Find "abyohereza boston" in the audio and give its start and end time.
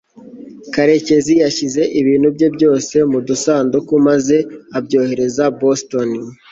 4.77-6.09